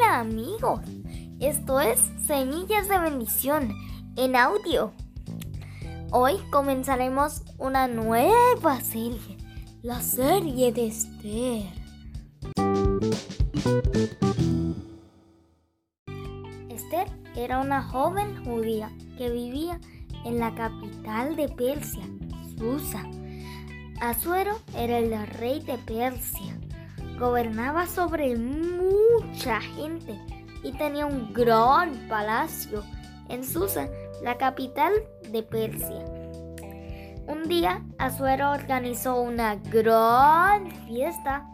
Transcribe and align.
amigos. 0.00 0.80
Esto 1.40 1.80
es 1.80 2.00
Semillas 2.26 2.88
de 2.88 2.98
Bendición 2.98 3.74
en 4.16 4.36
audio. 4.36 4.92
Hoy 6.10 6.38
comenzaremos 6.50 7.42
una 7.58 7.88
nueva 7.88 8.80
serie, 8.80 9.36
la 9.82 10.00
serie 10.00 10.72
de 10.72 10.86
Esther. 10.86 11.68
Esther 16.70 17.08
era 17.36 17.60
una 17.60 17.82
joven 17.82 18.44
judía 18.44 18.90
que 19.18 19.30
vivía 19.30 19.78
en 20.24 20.38
la 20.38 20.54
capital 20.54 21.36
de 21.36 21.48
Persia, 21.48 22.02
Susa. 22.56 23.04
Asuero 24.00 24.58
era 24.74 24.98
el 24.98 25.26
rey 25.26 25.60
de 25.60 25.78
Persia. 25.78 26.61
Gobernaba 27.22 27.86
sobre 27.86 28.34
mucha 28.34 29.60
gente 29.60 30.20
y 30.64 30.72
tenía 30.72 31.06
un 31.06 31.32
gran 31.32 32.08
palacio 32.08 32.82
en 33.28 33.44
Susa, 33.44 33.88
la 34.24 34.36
capital 34.38 34.92
de 35.30 35.44
Persia. 35.44 36.04
Un 37.28 37.44
día, 37.46 37.80
Asuero 37.98 38.50
organizó 38.50 39.20
una 39.20 39.54
gran 39.54 40.68
fiesta 40.88 41.46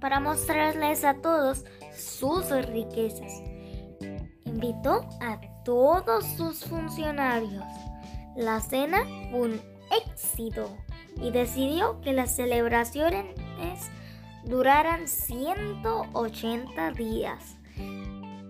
para 0.00 0.18
mostrarles 0.18 1.04
a 1.04 1.14
todos 1.14 1.64
sus 1.96 2.50
riquezas. 2.66 3.40
Invitó 4.46 5.08
a 5.20 5.40
todos 5.64 6.24
sus 6.36 6.64
funcionarios. 6.64 7.62
La 8.34 8.60
cena 8.60 9.04
fue 9.30 9.42
un 9.42 9.60
éxito 10.08 10.76
y 11.22 11.30
decidió 11.30 12.00
que 12.00 12.12
las 12.12 12.34
celebraciones 12.34 13.26
duraran 14.44 15.08
180 15.08 16.90
días. 16.92 17.56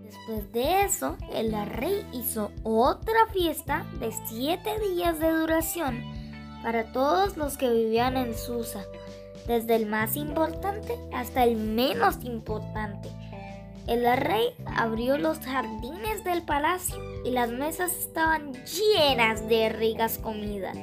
Después 0.05 0.53
de 0.53 0.83
eso, 0.83 1.17
el 1.33 1.53
rey 1.67 2.07
hizo 2.13 2.51
otra 2.63 3.27
fiesta 3.33 3.87
de 3.99 4.13
7 4.27 4.79
días 4.81 5.19
de 5.19 5.31
duración 5.31 6.03
para 6.63 6.93
todos 6.93 7.37
los 7.37 7.57
que 7.57 7.71
vivían 7.71 8.17
en 8.17 8.37
Susa, 8.37 8.85
desde 9.47 9.77
el 9.77 9.87
más 9.87 10.17
importante 10.17 10.99
hasta 11.13 11.45
el 11.45 11.57
menos 11.57 12.25
importante. 12.25 13.09
El 13.87 14.05
rey 14.19 14.55
abrió 14.67 15.17
los 15.17 15.39
jardines 15.39 16.23
del 16.23 16.43
palacio 16.43 16.99
y 17.25 17.31
las 17.31 17.49
mesas 17.49 17.97
estaban 17.97 18.53
llenas 18.53 19.49
de 19.49 19.71
ricas 19.71 20.19
comidas. 20.19 20.77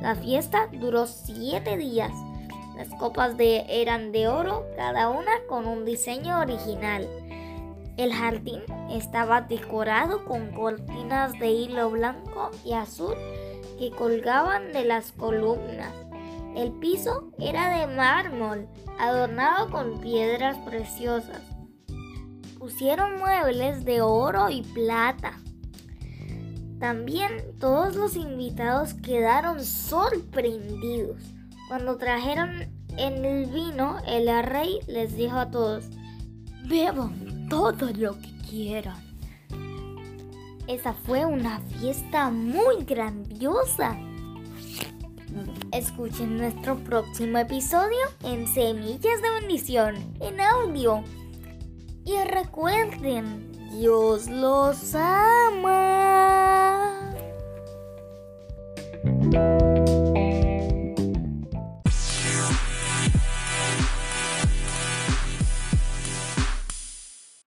La 0.00 0.14
fiesta 0.14 0.68
duró 0.72 1.06
siete 1.06 1.76
días. 1.76 2.12
Las 2.76 2.88
copas 2.98 3.36
de, 3.36 3.64
eran 3.68 4.12
de 4.12 4.28
oro, 4.28 4.66
cada 4.76 5.08
una 5.08 5.32
con 5.48 5.66
un 5.66 5.84
diseño 5.84 6.40
original. 6.40 7.08
El 7.96 8.12
jardín 8.12 8.60
estaba 8.90 9.40
decorado 9.40 10.26
con 10.26 10.52
cortinas 10.52 11.32
de 11.38 11.50
hilo 11.50 11.90
blanco 11.90 12.50
y 12.64 12.74
azul 12.74 13.14
que 13.78 13.90
colgaban 13.90 14.72
de 14.72 14.84
las 14.84 15.12
columnas. 15.12 15.94
El 16.54 16.72
piso 16.72 17.32
era 17.38 17.78
de 17.78 17.86
mármol, 17.86 18.68
adornado 18.98 19.70
con 19.70 20.00
piedras 20.00 20.58
preciosas. 20.58 21.40
Pusieron 22.58 23.16
muebles 23.18 23.84
de 23.86 24.02
oro 24.02 24.50
y 24.50 24.62
plata. 24.62 25.32
También 26.78 27.58
todos 27.58 27.96
los 27.96 28.16
invitados 28.16 28.92
quedaron 28.92 29.64
sorprendidos. 29.64 31.35
Cuando 31.68 31.96
trajeron 31.96 32.68
el 32.96 33.46
vino, 33.46 33.98
el 34.06 34.28
rey 34.44 34.78
les 34.86 35.16
dijo 35.16 35.36
a 35.36 35.50
todos, 35.50 35.86
beban 36.64 37.48
todo 37.48 37.90
lo 37.96 38.14
que 38.20 38.38
quieran. 38.48 38.96
Esa 40.68 40.92
fue 40.92 41.24
una 41.24 41.60
fiesta 41.60 42.30
muy 42.30 42.84
grandiosa. 42.84 43.96
Escuchen 45.72 46.38
nuestro 46.38 46.76
próximo 46.76 47.38
episodio 47.38 47.98
en 48.24 48.46
Semillas 48.46 49.20
de 49.22 49.30
Bendición 49.40 49.96
en 50.20 50.40
audio. 50.40 51.02
Y 52.04 52.16
recuerden, 52.28 53.50
Dios 53.72 54.28
los 54.28 54.94
ama. 54.94 56.06